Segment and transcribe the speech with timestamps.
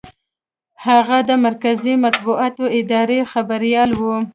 [0.85, 4.01] هغه د مرکزي مطبوعاتي ادارې خبریال و.